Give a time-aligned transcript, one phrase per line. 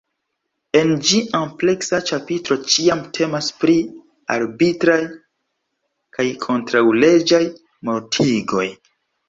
[0.79, 3.77] En ĝi ampleksa ĉapitro ĉiam temas pri
[4.39, 4.99] “arbitraj
[6.19, 7.45] kaj kontraŭleĝaj
[7.93, 8.69] mortigoj.